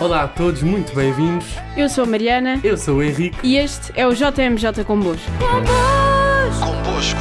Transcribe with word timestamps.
Olá 0.00 0.22
a 0.24 0.28
todos, 0.28 0.62
muito 0.62 0.94
bem-vindos. 0.94 1.46
Eu 1.76 1.88
sou 1.88 2.04
a 2.04 2.06
Mariana 2.06 2.58
Eu 2.64 2.76
sou 2.76 2.96
o 2.96 3.02
Henrique. 3.02 3.36
e 3.46 3.56
este 3.56 3.92
é 3.94 4.06
o 4.06 4.12
JMJ 4.14 4.84
Convosco. 4.86 5.30
Convosco. 6.58 7.20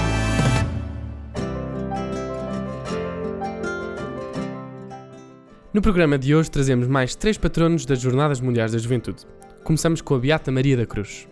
No 5.74 5.82
programa 5.82 6.18
de 6.18 6.34
hoje 6.34 6.50
trazemos 6.50 6.88
mais 6.88 7.16
três 7.16 7.38
patronos 7.38 7.86
das 7.86 8.00
Jornadas 8.00 8.39
Mundiais 8.42 8.71
da 8.71 8.78
Juventude. 8.78 9.25
Começamos 9.64 10.02
com 10.02 10.16
a 10.16 10.20
Beata 10.20 10.52
Maria 10.52 10.78
da 10.78 10.86
Cruz. 10.86 11.28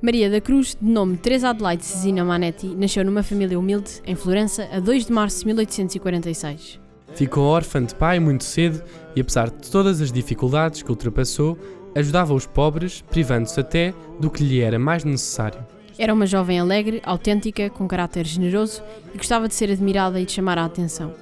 Maria 0.00 0.28
da 0.28 0.40
Cruz, 0.40 0.76
de 0.80 0.88
nome 0.90 1.16
Teresa 1.16 1.50
Adelaide 1.50 1.84
Cesina 1.84 2.24
Manetti, 2.24 2.66
nasceu 2.66 3.04
numa 3.04 3.22
família 3.22 3.58
humilde 3.58 4.02
em 4.04 4.14
Florença 4.14 4.68
a 4.72 4.80
2 4.80 5.06
de 5.06 5.12
março 5.12 5.40
de 5.40 5.46
1846. 5.46 6.81
Ficou 7.14 7.44
órfã 7.44 7.84
de 7.84 7.94
pai 7.94 8.18
muito 8.18 8.44
cedo 8.44 8.82
e, 9.14 9.20
apesar 9.20 9.50
de 9.50 9.70
todas 9.70 10.00
as 10.00 10.10
dificuldades 10.10 10.82
que 10.82 10.90
ultrapassou, 10.90 11.58
ajudava 11.94 12.32
os 12.32 12.46
pobres, 12.46 13.02
privando-se 13.10 13.60
até 13.60 13.94
do 14.18 14.30
que 14.30 14.42
lhe 14.42 14.60
era 14.60 14.78
mais 14.78 15.04
necessário. 15.04 15.64
Era 15.98 16.14
uma 16.14 16.26
jovem 16.26 16.58
alegre, 16.58 17.02
autêntica, 17.04 17.68
com 17.68 17.86
caráter 17.86 18.26
generoso 18.26 18.82
e 19.14 19.18
gostava 19.18 19.46
de 19.46 19.54
ser 19.54 19.70
admirada 19.70 20.18
e 20.20 20.24
de 20.24 20.32
chamar 20.32 20.58
a 20.58 20.64
atenção. 20.64 21.12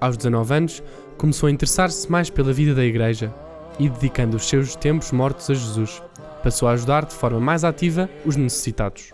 Aos 0.00 0.16
19 0.16 0.54
anos, 0.54 0.82
começou 1.16 1.46
a 1.46 1.52
interessar-se 1.52 2.10
mais 2.10 2.28
pela 2.28 2.52
vida 2.52 2.74
da 2.74 2.84
Igreja 2.84 3.32
e, 3.78 3.88
dedicando 3.88 4.36
os 4.36 4.48
seus 4.48 4.74
tempos 4.74 5.12
mortos 5.12 5.48
a 5.48 5.54
Jesus, 5.54 6.02
passou 6.42 6.68
a 6.68 6.72
ajudar 6.72 7.06
de 7.06 7.14
forma 7.14 7.38
mais 7.38 7.62
ativa 7.62 8.10
os 8.24 8.34
necessitados. 8.34 9.12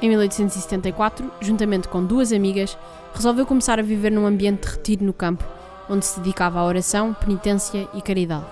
Em 0.00 0.10
1874, 0.10 1.30
juntamente 1.40 1.88
com 1.88 2.04
duas 2.04 2.30
amigas, 2.30 2.76
resolveu 3.14 3.46
começar 3.46 3.78
a 3.78 3.82
viver 3.82 4.10
num 4.10 4.26
ambiente 4.26 4.62
de 4.62 4.68
retiro 4.68 5.04
no 5.04 5.12
campo, 5.12 5.42
onde 5.88 6.04
se 6.04 6.20
dedicava 6.20 6.60
à 6.60 6.64
oração, 6.64 7.14
penitência 7.14 7.88
e 7.94 8.02
caridade. 8.02 8.44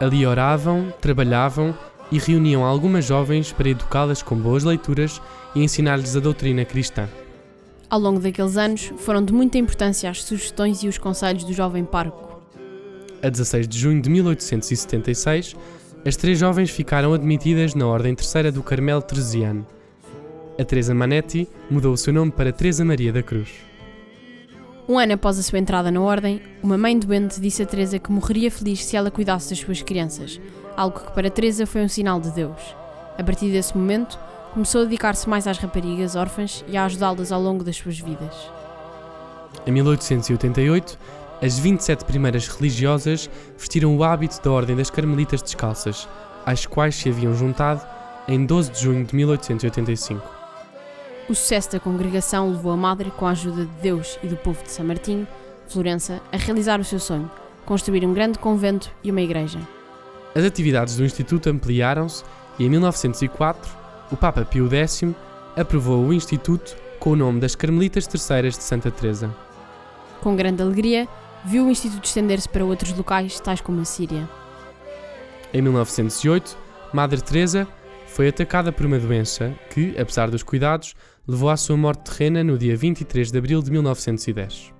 Ali 0.00 0.26
oravam, 0.26 0.92
trabalhavam 1.00 1.76
e 2.10 2.18
reuniam 2.18 2.64
algumas 2.64 3.04
jovens 3.04 3.52
para 3.52 3.68
educá-las 3.68 4.22
com 4.22 4.36
boas 4.36 4.64
leituras 4.64 5.20
e 5.54 5.62
ensinar-lhes 5.62 6.16
a 6.16 6.20
doutrina 6.20 6.64
cristã. 6.64 7.08
Ao 7.88 8.00
longo 8.00 8.18
daqueles 8.18 8.56
anos, 8.56 8.92
foram 8.98 9.24
de 9.24 9.32
muita 9.32 9.58
importância 9.58 10.10
as 10.10 10.22
sugestões 10.22 10.82
e 10.82 10.88
os 10.88 10.98
conselhos 10.98 11.44
do 11.44 11.52
jovem 11.52 11.84
pároco. 11.84 12.42
A 13.22 13.28
16 13.28 13.68
de 13.68 13.78
junho 13.78 14.02
de 14.02 14.10
1876, 14.10 15.54
as 16.04 16.16
três 16.16 16.38
jovens 16.38 16.70
ficaram 16.70 17.12
admitidas 17.12 17.74
na 17.74 17.86
Ordem 17.86 18.14
Terceira 18.14 18.50
do 18.50 18.62
Carmelo 18.62 19.02
Teresiano. 19.02 19.66
A 20.58 20.64
Teresa 20.64 20.92
Manetti 20.92 21.48
mudou 21.70 21.92
o 21.92 21.96
seu 21.96 22.12
nome 22.12 22.32
para 22.32 22.52
Teresa 22.52 22.84
Maria 22.84 23.12
da 23.12 23.22
Cruz. 23.22 23.48
Um 24.88 24.98
ano 24.98 25.12
após 25.12 25.38
a 25.38 25.42
sua 25.44 25.60
entrada 25.60 25.88
na 25.88 26.00
ordem, 26.00 26.42
uma 26.60 26.76
mãe 26.76 26.98
doente 26.98 27.40
disse 27.40 27.62
a 27.62 27.66
Teresa 27.66 28.00
que 28.00 28.10
morreria 28.10 28.50
feliz 28.50 28.84
se 28.84 28.96
ela 28.96 29.08
cuidasse 29.08 29.50
das 29.50 29.60
suas 29.60 29.82
crianças, 29.82 30.40
algo 30.76 30.98
que 30.98 31.12
para 31.12 31.30
Teresa 31.30 31.64
foi 31.64 31.82
um 31.82 31.88
sinal 31.88 32.20
de 32.20 32.32
Deus. 32.32 32.74
A 33.16 33.22
partir 33.22 33.52
desse 33.52 33.78
momento, 33.78 34.18
começou 34.52 34.80
a 34.80 34.84
dedicar-se 34.84 35.28
mais 35.28 35.46
às 35.46 35.58
raparigas 35.58 36.16
órfãs 36.16 36.64
e 36.66 36.76
a 36.76 36.86
ajudá-las 36.86 37.30
ao 37.30 37.40
longo 37.40 37.62
das 37.62 37.76
suas 37.76 38.00
vidas. 38.00 38.50
Em 39.64 39.70
1888, 39.70 40.98
as 41.40 41.56
27 41.56 42.04
primeiras 42.04 42.48
religiosas 42.48 43.30
vestiram 43.56 43.96
o 43.96 44.02
hábito 44.02 44.42
da 44.42 44.50
Ordem 44.50 44.74
das 44.74 44.90
Carmelitas 44.90 45.40
Descalças, 45.40 46.08
às 46.44 46.66
quais 46.66 46.96
se 46.96 47.08
haviam 47.08 47.32
juntado 47.32 47.80
em 48.26 48.44
12 48.44 48.72
de 48.72 48.80
junho 48.80 49.04
de 49.04 49.14
1885. 49.14 50.37
O 51.28 51.34
sucesso 51.34 51.72
da 51.72 51.80
congregação 51.80 52.50
levou 52.50 52.72
a 52.72 52.76
Madre, 52.76 53.10
com 53.10 53.26
a 53.26 53.32
ajuda 53.32 53.66
de 53.66 53.82
Deus 53.82 54.18
e 54.22 54.28
do 54.28 54.36
povo 54.36 54.62
de 54.62 54.70
São 54.70 54.86
Martinho, 54.86 55.28
Florença, 55.68 56.22
a 56.32 56.38
realizar 56.38 56.80
o 56.80 56.84
seu 56.84 56.98
sonho, 56.98 57.30
construir 57.66 58.06
um 58.06 58.14
grande 58.14 58.38
convento 58.38 58.90
e 59.04 59.10
uma 59.10 59.20
igreja. 59.20 59.58
As 60.34 60.42
atividades 60.42 60.96
do 60.96 61.04
Instituto 61.04 61.50
ampliaram-se 61.50 62.24
e 62.58 62.64
em 62.64 62.70
1904 62.70 63.70
o 64.10 64.16
Papa 64.16 64.42
Pio 64.42 64.74
X 64.74 65.04
aprovou 65.54 66.02
o 66.06 66.14
Instituto 66.14 66.74
com 66.98 67.10
o 67.10 67.16
nome 67.16 67.40
das 67.40 67.54
Carmelitas 67.54 68.06
Terceiras 68.06 68.56
de 68.56 68.64
Santa 68.64 68.90
Teresa. 68.90 69.30
Com 70.22 70.34
grande 70.34 70.62
alegria, 70.62 71.06
viu 71.44 71.66
o 71.66 71.70
Instituto 71.70 72.06
estender-se 72.06 72.48
para 72.48 72.64
outros 72.64 72.94
locais, 72.94 73.38
tais 73.38 73.60
como 73.60 73.82
a 73.82 73.84
Síria. 73.84 74.26
Em 75.52 75.60
1908, 75.60 76.56
Madre 76.90 77.20
Teresa 77.20 77.68
foi 78.06 78.28
atacada 78.28 78.72
por 78.72 78.86
uma 78.86 78.98
doença 78.98 79.54
que, 79.70 79.94
apesar 79.98 80.30
dos 80.30 80.42
cuidados, 80.42 80.94
levou 81.28 81.50
à 81.50 81.56
sua 81.58 81.76
morte 81.76 82.10
terrena 82.10 82.42
no 82.42 82.56
dia 82.56 82.74
23 82.74 83.30
de 83.30 83.36
abril 83.36 83.62
de 83.62 83.70
1910. 83.70 84.72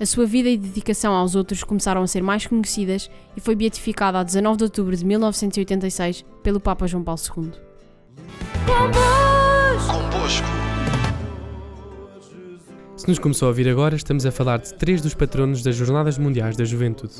A 0.00 0.04
sua 0.04 0.26
vida 0.26 0.48
e 0.48 0.58
dedicação 0.58 1.14
aos 1.14 1.36
outros 1.36 1.62
começaram 1.62 2.02
a 2.02 2.06
ser 2.08 2.24
mais 2.24 2.44
conhecidas 2.44 3.08
e 3.36 3.40
foi 3.40 3.54
beatificada 3.54 4.18
a 4.18 4.24
19 4.24 4.56
de 4.56 4.64
outubro 4.64 4.96
de 4.96 5.04
1986 5.04 6.24
pelo 6.42 6.58
Papa 6.58 6.88
João 6.88 7.04
Paulo 7.04 7.20
II. 7.20 7.52
Convosco. 8.66 10.46
Se 12.96 13.08
nos 13.08 13.20
começou 13.20 13.46
a 13.46 13.50
ouvir 13.50 13.68
agora, 13.68 13.94
estamos 13.94 14.26
a 14.26 14.32
falar 14.32 14.58
de 14.58 14.74
três 14.74 15.00
dos 15.00 15.14
patronos 15.14 15.62
das 15.62 15.76
Jornadas 15.76 16.18
Mundiais 16.18 16.56
da 16.56 16.64
Juventude. 16.64 17.14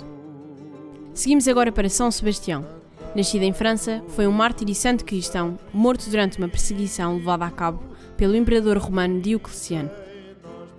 Seguimos 1.14 1.46
agora 1.46 1.70
para 1.70 1.88
São 1.88 2.10
Sebastião. 2.10 2.66
Nascido 3.14 3.42
em 3.42 3.52
França, 3.52 4.02
foi 4.08 4.26
um 4.26 4.32
mártir 4.32 4.68
e 4.70 4.74
santo 4.74 5.04
cristão, 5.04 5.58
morto 5.72 6.08
durante 6.08 6.38
uma 6.38 6.48
perseguição 6.48 7.16
levada 7.16 7.44
a 7.44 7.50
cabo 7.50 7.91
pelo 8.22 8.36
imperador 8.36 8.78
romano 8.78 9.20
Diocleciano. 9.20 9.90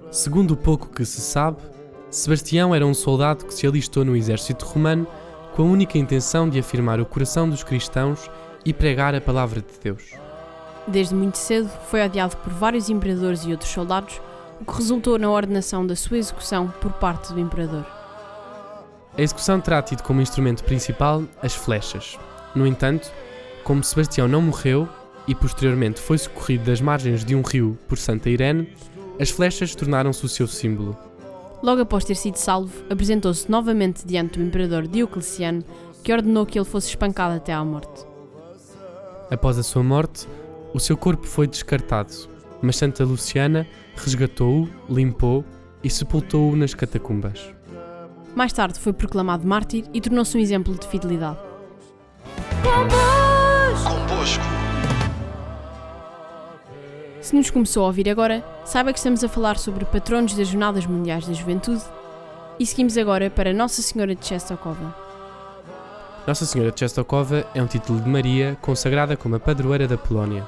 Segundo 0.09 0.51
o 0.51 0.55
pouco 0.55 0.87
que 0.87 1.03
se 1.03 1.19
sabe, 1.19 1.57
Sebastião 2.09 2.73
era 2.73 2.87
um 2.87 2.93
soldado 2.93 3.43
que 3.43 3.53
se 3.53 3.67
alistou 3.67 4.05
no 4.05 4.15
exército 4.15 4.63
romano 4.63 5.05
com 5.53 5.63
a 5.63 5.65
única 5.65 5.97
intenção 5.97 6.47
de 6.47 6.57
afirmar 6.57 7.01
o 7.01 7.05
coração 7.05 7.49
dos 7.49 7.61
cristãos 7.61 8.31
e 8.63 8.71
pregar 8.71 9.13
a 9.13 9.19
palavra 9.19 9.59
de 9.59 9.77
Deus. 9.83 10.13
Desde 10.87 11.13
muito 11.13 11.37
cedo, 11.37 11.69
foi 11.89 12.01
odiado 12.05 12.37
por 12.37 12.53
vários 12.53 12.87
imperadores 12.87 13.41
e 13.43 13.51
outros 13.51 13.71
soldados, 13.71 14.21
o 14.61 14.63
que 14.63 14.77
resultou 14.77 15.19
na 15.19 15.29
ordenação 15.29 15.85
da 15.85 15.97
sua 15.97 16.19
execução 16.19 16.73
por 16.79 16.93
parte 16.93 17.33
do 17.33 17.41
imperador. 17.41 17.85
A 19.17 19.21
execução 19.21 19.59
terá 19.59 19.81
tido 19.81 20.01
como 20.03 20.21
instrumento 20.21 20.63
principal 20.63 21.21
as 21.41 21.53
flechas. 21.53 22.17
No 22.55 22.65
entanto, 22.65 23.11
como 23.65 23.83
Sebastião 23.83 24.29
não 24.29 24.41
morreu 24.41 24.87
e 25.27 25.33
posteriormente 25.33 25.99
foi 25.99 26.17
socorrido 26.17 26.65
das 26.65 26.81
margens 26.81 27.23
de 27.23 27.35
um 27.35 27.41
rio 27.41 27.77
por 27.87 27.97
Santa 27.97 28.29
Irene, 28.29 28.69
as 29.19 29.29
flechas 29.29 29.75
tornaram-se 29.75 30.25
o 30.25 30.29
seu 30.29 30.47
símbolo. 30.47 30.97
Logo 31.61 31.81
após 31.81 32.03
ter 32.03 32.15
sido 32.15 32.35
salvo, 32.35 32.73
apresentou-se 32.89 33.49
novamente 33.49 34.05
diante 34.05 34.37
do 34.37 34.45
imperador 34.45 34.87
Diocleciano, 34.87 35.63
que 36.03 36.11
ordenou 36.11 36.45
que 36.45 36.59
ele 36.59 36.65
fosse 36.65 36.89
espancado 36.89 37.35
até 37.35 37.53
à 37.53 37.63
morte. 37.63 38.05
Após 39.31 39.57
a 39.57 39.63
sua 39.63 39.81
morte, 39.81 40.27
o 40.73 40.79
seu 40.79 40.97
corpo 40.97 41.25
foi 41.25 41.47
descartado, 41.47 42.11
mas 42.61 42.75
Santa 42.75 43.05
Luciana 43.05 43.65
resgatou-o, 43.95 44.67
limpou 44.93 45.45
e 45.81 45.89
sepultou-o 45.89 46.55
nas 46.55 46.73
catacumbas. 46.73 47.53
Mais 48.35 48.51
tarde 48.51 48.79
foi 48.79 48.91
proclamado 48.91 49.47
mártir 49.47 49.85
e 49.93 50.01
tornou-se 50.01 50.35
um 50.37 50.41
exemplo 50.41 50.73
de 50.77 50.87
fidelidade. 50.87 51.39
Se 57.23 57.33
nos 57.37 57.49
começou 57.49 57.83
a 57.83 57.87
ouvir 57.87 58.09
agora, 58.09 58.43
saiba 58.65 58.91
que 58.91 58.99
estamos 58.99 59.23
a 59.23 59.29
falar 59.29 59.57
sobre 59.57 59.85
patronos 59.85 60.35
das 60.35 60.49
Jornadas 60.49 60.85
Mundiais 60.85 61.25
da 61.25 61.31
Juventude 61.31 61.81
e 62.59 62.65
seguimos 62.65 62.97
agora 62.97 63.29
para 63.29 63.53
Nossa 63.53 63.81
Senhora 63.81 64.13
de 64.13 64.19
Czestochowa. 64.21 64.93
Nossa 66.27 66.45
Senhora 66.45 66.69
de 66.69 66.75
Czestochowa 66.75 67.47
é 67.55 67.63
um 67.63 67.65
título 67.65 68.01
de 68.01 68.09
Maria 68.09 68.57
consagrada 68.61 69.15
como 69.15 69.37
a 69.37 69.39
padroeira 69.39 69.87
da 69.87 69.97
Polónia. 69.97 70.45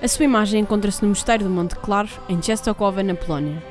A 0.00 0.08
sua 0.08 0.24
imagem 0.24 0.62
encontra-se 0.62 1.02
no 1.02 1.10
Mosteiro 1.10 1.44
do 1.44 1.50
Monte 1.50 1.76
Claro, 1.76 2.08
em 2.30 2.40
Czestochowa, 2.40 3.02
na 3.02 3.14
Polónia. 3.14 3.62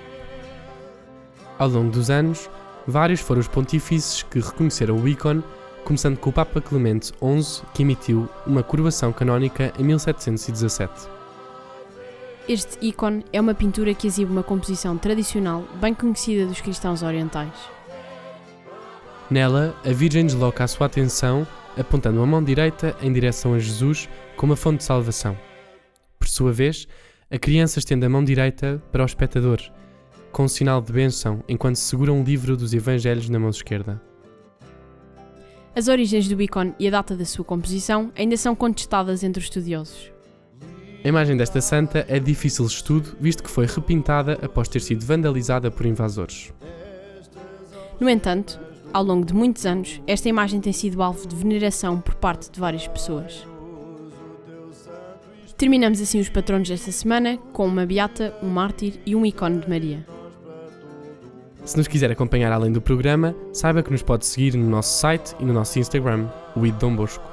Ao 1.57 1.67
longo 1.67 1.89
dos 1.89 2.11
anos, 2.11 2.47
vários 2.85 3.21
foram 3.21 3.41
os 3.41 3.47
pontífices 3.47 4.21
que 4.21 4.39
reconheceram 4.39 4.97
o 4.97 5.07
ícone, 5.07 5.43
começando 5.83 6.19
com 6.19 6.29
o 6.29 6.33
Papa 6.33 6.61
Clemente 6.61 7.07
XI, 7.07 7.63
que 7.73 7.81
emitiu 7.81 8.29
uma 8.45 8.61
coroação 8.61 9.11
canónica 9.11 9.73
em 9.79 9.83
1717. 9.83 11.15
Este 12.47 12.77
ícone 12.79 13.25
é 13.33 13.41
uma 13.41 13.55
pintura 13.55 13.95
que 13.95 14.05
exibe 14.05 14.31
uma 14.31 14.43
composição 14.43 14.99
tradicional 14.99 15.67
bem 15.81 15.95
conhecida 15.95 16.45
dos 16.45 16.61
cristãos 16.61 17.01
orientais. 17.01 17.51
Nela, 19.31 19.75
a 19.83 19.89
Virgem 19.91 20.27
desloca 20.27 20.63
a 20.63 20.67
sua 20.67 20.85
atenção, 20.85 21.47
apontando 21.75 22.21
a 22.21 22.25
mão 22.25 22.43
direita 22.43 22.95
em 23.01 23.11
direção 23.11 23.55
a 23.55 23.59
Jesus 23.59 24.07
como 24.37 24.53
a 24.53 24.55
fonte 24.55 24.77
de 24.77 24.83
salvação. 24.83 25.35
Por 26.19 26.27
sua 26.27 26.51
vez, 26.51 26.87
a 27.31 27.39
criança 27.39 27.79
estende 27.79 28.05
a 28.05 28.09
mão 28.09 28.23
direita 28.23 28.79
para 28.91 29.01
o 29.01 29.05
espectador, 29.07 29.59
com 30.31 30.43
um 30.43 30.47
sinal 30.47 30.79
de 30.81 30.93
bênção, 30.93 31.43
enquanto 31.49 31.77
segura 31.77 32.13
um 32.13 32.23
livro 32.23 32.55
dos 32.55 32.75
Evangelhos 32.75 33.27
na 33.27 33.39
mão 33.39 33.49
esquerda. 33.49 33.99
As 35.75 35.87
origens 35.87 36.27
do 36.27 36.39
ícone 36.39 36.75
e 36.79 36.87
a 36.87 36.91
data 36.91 37.15
da 37.15 37.25
sua 37.25 37.43
composição 37.43 38.11
ainda 38.15 38.37
são 38.37 38.55
contestadas 38.55 39.23
entre 39.23 39.39
os 39.39 39.45
estudiosos. 39.45 40.14
A 41.05 41.07
imagem 41.07 41.37
desta 41.37 41.61
santa 41.61 42.03
é 42.09 42.17
de 42.17 42.25
difícil 42.25 42.65
estudo, 42.65 43.15
visto 43.21 43.43
que 43.43 43.49
foi 43.49 43.67
repintada 43.67 44.39
após 44.41 44.67
ter 44.67 44.79
sido 44.79 45.05
vandalizada 45.05 45.69
por 45.69 45.85
invasores. 45.85 46.51
No 47.99 48.09
entanto, 48.09 48.59
Ao 48.91 49.03
longo 49.03 49.25
de 49.25 49.33
muitos 49.33 49.65
anos, 49.65 50.01
esta 50.07 50.29
imagem 50.29 50.61
tem 50.61 50.71
sido 50.71 51.03
alvo 51.03 51.27
de 51.27 51.35
veneração 51.35 51.99
por 51.99 52.15
parte 52.15 52.49
de 52.49 52.57
várias 52.57 52.87
pessoas. 52.87 53.45
Terminamos 55.57 55.99
assim 55.99 56.17
os 56.17 56.29
patronos 56.29 56.69
desta 56.69 56.93
semana 56.93 57.37
com 57.51 57.67
uma 57.67 57.85
beata, 57.85 58.33
um 58.41 58.47
mártir 58.47 58.93
e 59.05 59.13
um 59.13 59.25
ícone 59.25 59.59
de 59.59 59.69
Maria. 59.69 60.07
Se 61.65 61.75
nos 61.75 61.89
quiser 61.89 62.09
acompanhar 62.09 62.53
além 62.53 62.71
do 62.71 62.81
programa, 62.81 63.35
saiba 63.51 63.83
que 63.83 63.91
nos 63.91 64.01
pode 64.01 64.25
seguir 64.25 64.55
no 64.55 64.69
nosso 64.69 64.97
site 64.97 65.35
e 65.41 65.43
no 65.45 65.51
nosso 65.51 65.77
Instagram, 65.77 66.29
o 66.55 66.65
ID 66.65 66.75
Dom 66.77 66.95
Bosco. 66.95 67.25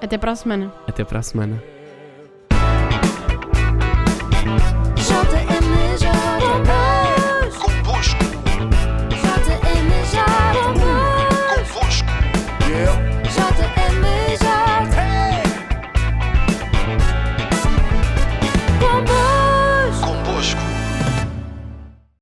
Até 0.00 0.16
para 0.16 0.30
a 0.30 0.36
semana! 0.36 0.72
Até 0.86 1.04
para 1.04 1.18
a 1.18 1.22
semana. 1.22 1.77